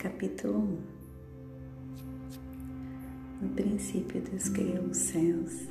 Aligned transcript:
capítulo 0.00 0.60
1 0.60 0.78
No 3.42 3.48
princípio 3.50 4.22
Deus 4.22 4.48
criou 4.48 4.84
os 4.84 4.96
céus 4.96 5.68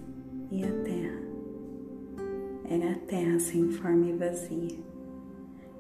e 0.52 0.64
a 0.64 0.72
terra. 0.84 1.20
Era 2.70 2.92
a 2.92 3.00
terra 3.08 3.40
sem 3.40 3.72
forma 3.72 4.06
e 4.06 4.14
vazia. 4.14 4.78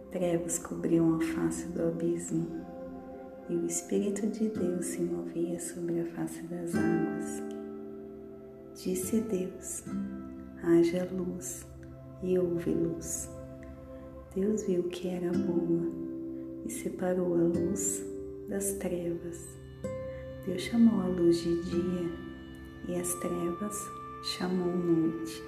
Trevas 0.09 0.57
cobriam 0.57 1.17
a 1.17 1.21
face 1.21 1.67
do 1.67 1.89
abismo 1.89 2.47
e 3.51 3.53
o 3.53 3.67
Espírito 3.67 4.25
de 4.25 4.49
Deus 4.49 4.83
se 4.83 5.01
movia 5.01 5.59
sobre 5.59 5.99
a 5.99 6.05
face 6.07 6.41
das 6.47 6.73
águas. 6.73 7.43
Disse 8.83 9.21
Deus: 9.21 9.83
haja 10.63 11.07
luz 11.11 11.67
e 12.23 12.39
houve 12.39 12.71
luz. 12.71 13.29
Deus 14.33 14.63
viu 14.63 14.89
que 14.89 15.07
era 15.07 15.31
boa 15.33 15.87
e 16.65 16.71
separou 16.71 17.35
a 17.35 17.43
luz 17.43 18.08
das 18.49 18.73
trevas. 18.73 19.47
Deus 20.45 20.63
chamou 20.63 21.01
a 21.01 21.07
luz 21.07 21.37
de 21.37 21.61
dia 21.63 22.11
e 22.87 22.95
as 22.95 23.13
trevas 23.15 23.77
chamou 24.23 24.75
noite. 24.75 25.43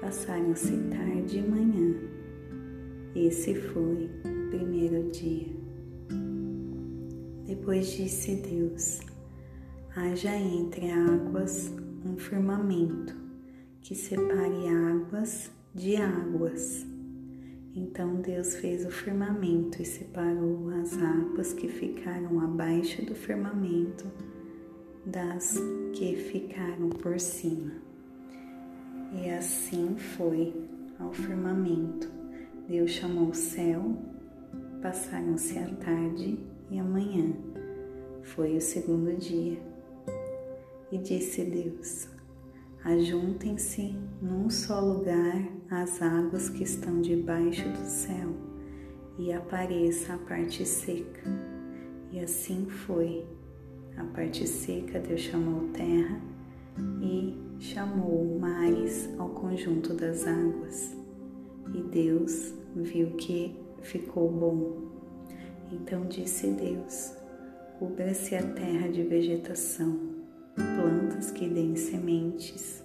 Passaram-se 0.00 0.70
tarde 0.88 1.38
e 1.38 1.42
manhã. 1.42 1.94
Esse 3.14 3.54
foi 3.54 4.08
o 4.24 4.50
primeiro 4.50 5.10
dia. 5.10 5.48
Depois 7.44 7.90
disse 7.90 8.36
Deus: 8.36 9.00
haja 9.96 10.34
entre 10.36 10.90
águas 10.92 11.72
um 12.06 12.16
firmamento 12.16 13.14
que 13.82 13.94
separe 13.94 14.68
águas 14.68 15.50
de 15.74 15.96
águas. 15.96 16.89
Então 17.74 18.16
Deus 18.16 18.56
fez 18.56 18.84
o 18.84 18.90
firmamento 18.90 19.80
e 19.80 19.84
separou 19.84 20.70
as 20.70 21.00
águas 21.00 21.52
que 21.52 21.68
ficaram 21.68 22.40
abaixo 22.40 23.04
do 23.04 23.14
firmamento 23.14 24.06
das 25.06 25.56
que 25.92 26.16
ficaram 26.16 26.90
por 26.90 27.18
cima. 27.20 27.72
E 29.12 29.30
assim 29.30 29.96
foi 29.96 30.52
ao 30.98 31.12
firmamento. 31.12 32.10
Deus 32.68 32.90
chamou 32.90 33.28
o 33.28 33.34
céu, 33.34 33.96
passaram-se 34.82 35.58
a 35.58 35.68
tarde 35.76 36.38
e 36.70 36.78
a 36.78 36.84
manhã. 36.84 37.32
Foi 38.22 38.56
o 38.56 38.60
segundo 38.60 39.16
dia. 39.16 39.58
E 40.92 40.98
disse 40.98 41.44
Deus: 41.44 42.08
Ajuntem-se 42.84 43.94
num 44.22 44.48
só 44.48 44.80
lugar 44.80 45.46
as 45.70 46.00
águas 46.00 46.48
que 46.48 46.64
estão 46.64 47.02
debaixo 47.02 47.68
do 47.68 47.84
céu, 47.84 48.34
e 49.18 49.30
apareça 49.34 50.14
a 50.14 50.18
parte 50.18 50.64
seca. 50.64 51.28
E 52.10 52.18
assim 52.20 52.66
foi. 52.70 53.26
A 53.98 54.04
parte 54.04 54.46
seca 54.46 54.98
Deus 54.98 55.20
chamou 55.20 55.68
terra 55.74 56.22
e 57.02 57.36
chamou 57.58 58.38
mares 58.38 59.10
ao 59.18 59.28
conjunto 59.28 59.92
das 59.92 60.26
águas. 60.26 60.96
E 61.74 61.82
Deus 61.82 62.54
viu 62.74 63.10
que 63.10 63.54
ficou 63.82 64.30
bom. 64.30 64.90
Então 65.70 66.06
disse 66.06 66.46
Deus: 66.52 67.14
Cubra-se 67.78 68.34
a 68.34 68.42
terra 68.42 68.88
de 68.88 69.02
vegetação 69.02 70.09
deem 71.50 71.76
sementes 71.76 72.82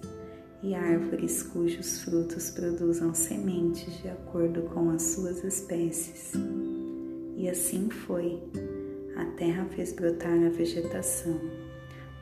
e 0.62 0.74
árvores 0.74 1.42
cujos 1.44 2.00
frutos 2.00 2.50
produzam 2.50 3.14
sementes 3.14 3.98
de 4.02 4.08
acordo 4.08 4.62
com 4.62 4.90
as 4.90 5.02
suas 5.02 5.44
espécies. 5.44 6.32
E 7.36 7.48
assim 7.48 7.88
foi. 7.88 8.42
A 9.16 9.24
terra 9.36 9.64
fez 9.66 9.92
brotar 9.92 10.32
a 10.32 10.48
vegetação, 10.48 11.40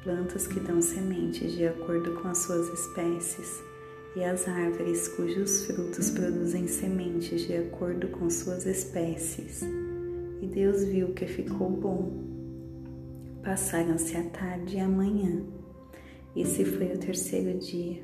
plantas 0.02 0.46
que 0.46 0.60
dão 0.60 0.82
sementes 0.82 1.52
de 1.52 1.66
acordo 1.66 2.20
com 2.20 2.28
as 2.28 2.38
suas 2.38 2.68
espécies, 2.68 3.62
e 4.14 4.22
as 4.22 4.46
árvores 4.46 5.08
cujos 5.08 5.64
frutos 5.66 6.10
produzem 6.10 6.68
sementes 6.68 7.46
de 7.46 7.56
acordo 7.56 8.08
com 8.08 8.28
suas 8.28 8.66
espécies. 8.66 9.62
E 10.40 10.46
Deus 10.46 10.84
viu 10.84 11.14
que 11.14 11.26
ficou 11.26 11.70
bom. 11.70 12.12
Passaram-se 13.42 14.16
a 14.16 14.22
tarde 14.24 14.76
e 14.76 14.80
a 14.80 14.88
manhã. 14.88 15.42
Esse 16.36 16.64
foi 16.64 16.92
o 16.92 16.98
terceiro 16.98 17.58
dia. 17.58 18.02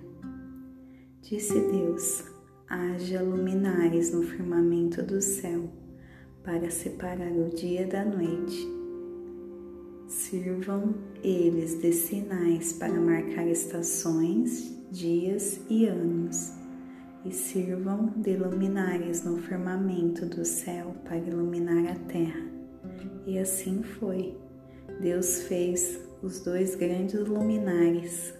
Disse 1.21 1.55
Deus: 1.55 2.25
haja 2.69 3.21
luminares 3.23 4.13
no 4.13 4.23
firmamento 4.23 5.03
do 5.03 5.21
céu, 5.21 5.69
para 6.45 6.71
separar 6.71 7.33
o 7.33 7.51
dia 7.51 7.89
da 7.89 8.05
noite. 8.05 8.69
Sirvam 10.07 10.95
eles 11.25 11.81
de 11.81 11.93
sinais 11.93 12.73
para 12.73 13.01
marcar 13.01 13.49
estações, 13.49 14.77
dias 14.93 15.61
e 15.69 15.87
anos, 15.87 16.53
e 17.25 17.33
sirvam 17.33 18.13
de 18.17 18.37
luminares 18.37 19.25
no 19.25 19.39
firmamento 19.39 20.25
do 20.27 20.45
céu 20.45 20.95
para 21.05 21.19
iluminar 21.19 21.85
a 21.91 21.95
terra. 22.07 22.45
E 23.27 23.39
assim 23.39 23.83
foi. 23.83 24.37
Deus 25.01 25.43
fez 25.43 26.10
os 26.23 26.41
dois 26.41 26.75
grandes 26.75 27.27
luminares, 27.27 28.35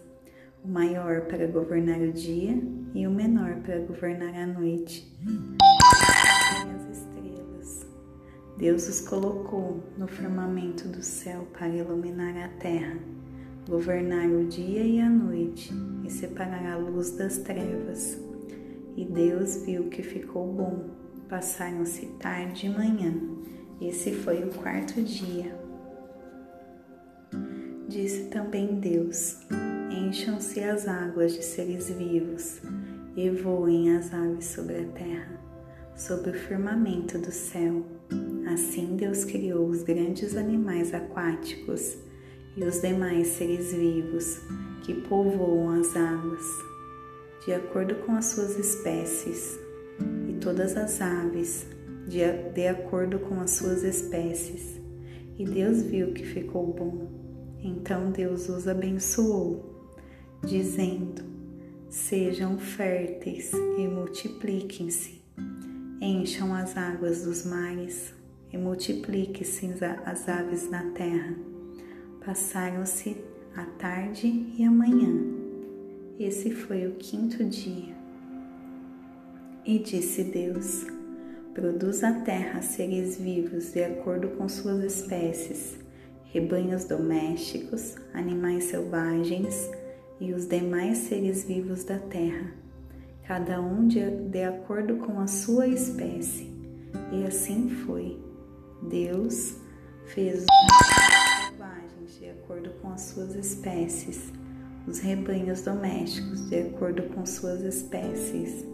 o 0.63 0.69
maior 0.69 1.23
para 1.23 1.47
governar 1.47 1.99
o 2.01 2.13
dia 2.13 2.63
e 2.95 3.07
o 3.07 3.11
menor 3.11 3.57
para 3.63 3.79
governar 3.79 4.35
a 4.35 4.47
noite. 4.47 5.11
as 6.75 6.99
estrelas. 6.99 7.87
Deus 8.59 8.87
os 8.87 9.01
colocou 9.01 9.83
no 9.97 10.07
firmamento 10.07 10.89
do 10.89 11.03
céu 11.03 11.47
para 11.55 11.69
iluminar 11.69 12.37
a 12.37 12.49
terra, 12.61 12.99
governar 13.67 14.29
o 14.29 14.45
dia 14.45 14.83
e 14.83 15.01
a 15.01 15.09
noite 15.09 15.73
e 16.05 16.11
separar 16.11 16.67
a 16.67 16.77
luz 16.77 17.13
das 17.13 17.39
trevas. 17.39 18.19
E 18.95 19.05
Deus 19.07 19.65
viu 19.65 19.85
que 19.85 20.03
ficou 20.03 20.53
bom. 20.53 20.91
Passaram-se 21.29 22.07
tarde 22.19 22.67
e 22.67 22.71
manhã. 22.71 23.15
Esse 23.81 24.13
foi 24.13 24.45
o 24.45 24.53
quarto 24.53 25.01
dia. 25.01 25.60
Disse 28.01 28.31
também 28.31 28.81
Deus: 28.81 29.37
Encham-se 29.91 30.59
as 30.61 30.89
águas 30.89 31.35
de 31.35 31.45
seres 31.45 31.91
vivos 31.91 32.63
e 33.15 33.29
voem 33.29 33.95
as 33.95 34.15
aves 34.15 34.47
sobre 34.47 34.79
a 34.79 34.85
terra, 34.87 35.39
sobre 35.95 36.31
o 36.31 36.33
firmamento 36.33 37.19
do 37.19 37.31
céu. 37.31 37.85
Assim 38.51 38.97
Deus 38.97 39.27
criou 39.27 39.69
os 39.69 39.83
grandes 39.83 40.35
animais 40.35 40.95
aquáticos 40.95 41.99
e 42.57 42.65
os 42.65 42.81
demais 42.81 43.27
seres 43.27 43.71
vivos 43.75 44.41
que 44.83 44.95
povoam 44.95 45.69
as 45.79 45.95
águas, 45.95 46.47
de 47.45 47.53
acordo 47.53 47.97
com 47.97 48.13
as 48.13 48.25
suas 48.25 48.59
espécies, 48.59 49.59
e 50.27 50.33
todas 50.41 50.75
as 50.75 51.03
aves, 51.03 51.67
de, 52.09 52.21
de 52.55 52.67
acordo 52.67 53.19
com 53.19 53.39
as 53.43 53.51
suas 53.51 53.83
espécies. 53.83 54.81
E 55.39 55.45
Deus 55.45 55.83
viu 55.83 56.15
que 56.15 56.25
ficou 56.25 56.67
bom. 56.73 57.30
Então 57.63 58.11
Deus 58.11 58.49
os 58.49 58.67
abençoou, 58.67 59.87
dizendo: 60.43 61.23
Sejam 61.89 62.59
férteis 62.59 63.53
e 63.53 63.87
multipliquem-se, 63.87 65.21
encham 66.01 66.55
as 66.55 66.77
águas 66.77 67.25
dos 67.25 67.45
mares 67.45 68.15
e 68.51 68.57
multipliquem-se 68.57 69.71
as 70.05 70.29
aves 70.29 70.71
na 70.71 70.91
terra. 70.93 71.35
Passaram-se 72.25 73.17
a 73.55 73.65
tarde 73.65 74.27
e 74.57 74.65
a 74.65 74.71
manhã. 74.71 75.13
Esse 76.19 76.51
foi 76.51 76.87
o 76.87 76.93
quinto 76.93 77.45
dia. 77.45 77.95
E 79.67 79.79
disse 79.79 80.25
Deus: 80.25 80.87
Produz 81.53 82.03
a 82.03 82.21
terra 82.21 82.63
seres 82.63 83.19
vivos 83.19 83.73
de 83.73 83.85
acordo 83.85 84.29
com 84.29 84.49
suas 84.49 84.83
espécies 84.83 85.80
rebanhos 86.33 86.85
domésticos, 86.85 87.97
animais 88.15 88.65
selvagens 88.65 89.69
e 90.21 90.33
os 90.33 90.47
demais 90.47 90.99
seres 90.99 91.45
vivos 91.45 91.83
da 91.83 91.99
terra, 91.99 92.53
cada 93.27 93.61
um 93.61 93.89
de, 93.89 94.01
de 94.29 94.45
acordo 94.45 94.97
com 94.99 95.19
a 95.19 95.27
sua 95.27 95.67
espécie. 95.67 96.49
E 97.13 97.25
assim 97.25 97.69
foi. 97.69 98.19
Deus 98.89 99.57
fez 100.07 100.45
os 100.45 101.49
selvagens 101.49 102.19
de 102.19 102.31
acordo 102.31 102.71
com 102.81 102.93
as 102.93 103.01
suas 103.03 103.35
espécies, 103.35 104.33
os 104.87 105.01
rebanhos 105.01 105.63
domésticos 105.63 106.49
de 106.49 106.61
acordo 106.61 107.03
com 107.15 107.27
suas 107.27 107.63
espécies, 107.63 108.65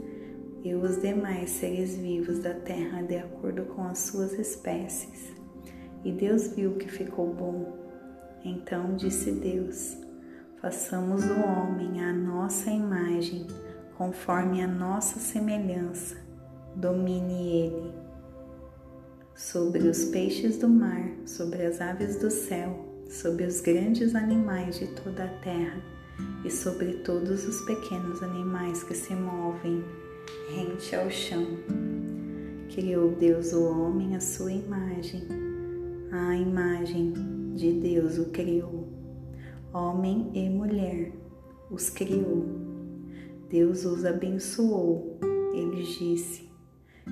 e 0.63 0.75
os 0.75 1.01
demais 1.01 1.51
seres 1.51 1.97
vivos 1.97 2.41
da 2.41 2.53
terra 2.53 3.01
de 3.03 3.17
acordo 3.17 3.65
com 3.67 3.85
as 3.85 3.99
suas 3.99 4.33
espécies. 4.33 5.36
E 6.05 6.13
Deus 6.13 6.49
viu 6.49 6.77
que 6.77 6.89
ficou 6.89 7.33
bom. 7.35 7.77
Então 8.45 8.95
disse 8.97 9.33
Deus: 9.33 9.97
Façamos 10.61 11.25
o 11.25 11.41
homem 11.41 12.05
à 12.05 12.13
nossa 12.13 12.71
imagem, 12.71 13.47
conforme 13.97 14.63
a 14.63 14.69
nossa 14.69 15.19
semelhança. 15.19 16.17
Domine 16.75 17.49
ele 17.49 18.07
sobre 19.37 19.87
os 19.87 20.07
peixes 20.07 20.57
do 20.57 20.69
mar, 20.69 21.11
sobre 21.27 21.65
as 21.67 21.81
aves 21.81 22.17
do 22.17 22.31
céu, 22.31 23.05
sobre 23.09 23.45
os 23.45 23.61
grandes 23.61 24.15
animais 24.15 24.79
de 24.79 24.87
toda 24.89 25.25
a 25.25 25.29
terra 25.41 25.81
e 26.45 26.51
sobre 26.51 26.95
todos 26.95 27.47
os 27.47 27.61
pequenos 27.67 28.23
animais 28.23 28.83
que 28.83 28.95
se 28.95 29.15
movem 29.15 29.85
rente 30.49 30.97
ao 30.97 31.11
chão. 31.11 31.47
Criou 32.75 33.13
Deus 33.13 33.53
o 33.53 33.63
homem 33.65 34.17
à 34.17 34.21
sua 34.21 34.53
imagem, 34.53 35.23
a 36.17 36.35
imagem 36.35 37.13
de 37.55 37.73
Deus 37.73 38.17
o 38.19 38.31
criou. 38.31 38.89
Homem 39.73 40.31
e 40.33 40.49
mulher 40.49 41.13
os 41.71 41.91
criou. 41.91 42.47
Deus 43.51 43.85
os 43.85 44.05
abençoou. 44.05 45.19
Ele 45.53 45.83
disse: 45.83 46.49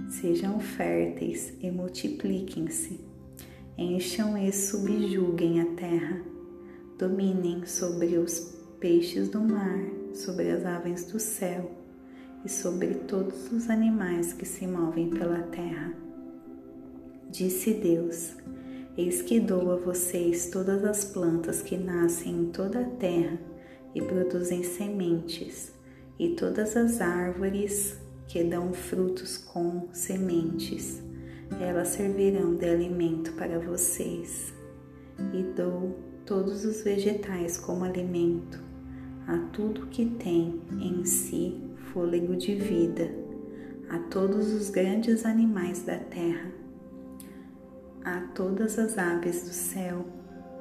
Sejam 0.08 0.58
férteis 0.58 1.52
e 1.60 1.70
multipliquem-se. 1.70 3.00
Encham 3.76 4.38
e 4.38 4.50
subjuguem 4.50 5.60
a 5.60 5.66
terra. 5.74 6.22
Dominem 6.98 7.66
sobre 7.66 8.16
os 8.16 8.56
peixes 8.80 9.28
do 9.28 9.40
mar, 9.40 9.84
sobre 10.14 10.50
as 10.50 10.64
aves 10.64 11.04
do 11.04 11.20
céu 11.20 11.70
e 12.44 12.48
sobre 12.48 12.94
todos 12.94 13.52
os 13.52 13.68
animais 13.68 14.32
que 14.32 14.46
se 14.46 14.66
movem 14.66 15.10
pela 15.10 15.42
terra. 15.42 15.92
Disse 17.30 17.74
Deus: 17.74 18.36
Eis 18.96 19.22
que 19.22 19.40
dou 19.40 19.72
a 19.72 19.76
vocês 19.76 20.50
todas 20.50 20.84
as 20.84 21.04
plantas 21.04 21.62
que 21.62 21.76
nascem 21.76 22.32
em 22.32 22.46
toda 22.46 22.80
a 22.80 22.84
terra 22.84 23.38
e 23.94 24.00
produzem 24.00 24.62
sementes, 24.62 25.72
e 26.18 26.30
todas 26.30 26.76
as 26.76 27.00
árvores 27.00 27.98
que 28.28 28.44
dão 28.44 28.72
frutos 28.72 29.36
com 29.36 29.88
sementes. 29.92 31.02
Elas 31.60 31.88
servirão 31.88 32.54
de 32.54 32.68
alimento 32.68 33.32
para 33.32 33.58
vocês. 33.58 34.54
E 35.32 35.42
dou 35.56 35.98
todos 36.24 36.64
os 36.64 36.82
vegetais 36.82 37.58
como 37.58 37.84
alimento 37.84 38.62
a 39.26 39.38
tudo 39.52 39.86
que 39.86 40.06
tem 40.06 40.60
em 40.80 41.04
si 41.04 41.60
fôlego 41.92 42.36
de 42.36 42.54
vida, 42.54 43.10
a 43.88 43.98
todos 43.98 44.52
os 44.52 44.70
grandes 44.70 45.24
animais 45.24 45.82
da 45.82 45.96
terra, 45.98 46.50
a 48.04 48.20
todas 48.34 48.78
as 48.78 48.98
aves 48.98 49.42
do 49.42 49.52
céu 49.52 50.04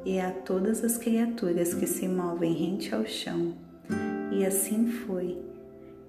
e 0.05 0.19
a 0.19 0.31
todas 0.31 0.83
as 0.83 0.97
criaturas 0.97 1.73
que 1.73 1.85
se 1.85 2.07
movem 2.07 2.53
rente 2.53 2.93
ao 2.93 3.05
chão. 3.05 3.53
E 4.31 4.45
assim 4.45 4.87
foi. 4.87 5.37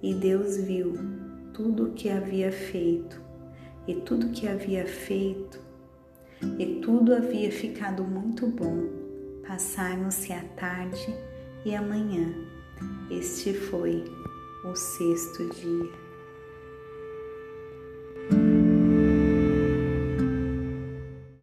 E 0.01 0.13
Deus 0.13 0.57
viu 0.57 0.93
tudo 1.53 1.87
o 1.87 1.93
que 1.93 2.09
havia 2.09 2.51
feito, 2.51 3.21
e 3.87 3.95
tudo 3.95 4.29
que 4.29 4.47
havia 4.47 4.85
feito, 4.85 5.59
e 6.59 6.79
tudo 6.81 7.13
havia 7.13 7.51
ficado 7.51 8.03
muito 8.03 8.47
bom. 8.47 8.83
Passaram-se 9.47 10.33
a 10.33 10.43
tarde 10.55 11.15
e 11.65 11.73
amanhã. 11.73 12.33
Este 13.09 13.53
foi 13.53 14.03
o 14.65 14.75
sexto 14.75 15.49
dia. 15.55 16.04